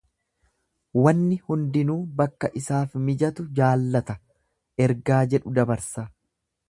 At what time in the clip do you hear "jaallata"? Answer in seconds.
3.61-4.17